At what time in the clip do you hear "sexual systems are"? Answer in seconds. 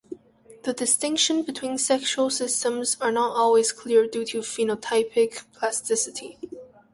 1.77-3.11